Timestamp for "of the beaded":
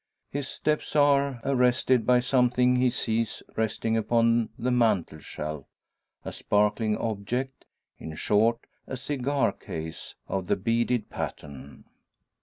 10.27-11.11